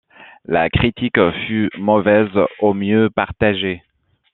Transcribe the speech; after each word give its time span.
La 0.45 0.67
critique 0.71 1.19
fut 1.45 1.69
mauvaise, 1.77 2.31
au 2.59 2.73
mieux 2.73 3.11
partagée. 3.11 3.83